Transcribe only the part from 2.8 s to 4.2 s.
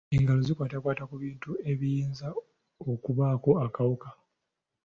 okubaako akawuka.